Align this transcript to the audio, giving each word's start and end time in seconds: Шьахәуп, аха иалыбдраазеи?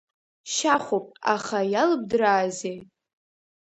Шьахәуп, 0.53 1.05
аха 1.33 1.59
иалыбдраазеи? 1.73 2.77